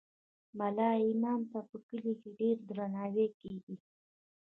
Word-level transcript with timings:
ملا 0.57 0.89
امام 1.11 1.41
ته 1.51 1.59
په 1.69 1.77
کلي 1.87 2.13
کې 2.21 2.29
ډیر 2.39 2.55
درناوی 2.69 3.27
کیږي. 3.41 3.75